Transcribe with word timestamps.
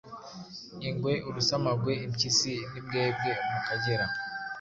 ingwe, 0.87 1.13
urusamagwe, 1.29 1.93
impyisi 2.05 2.51
n’imbwebwe.mukagera 2.71 4.05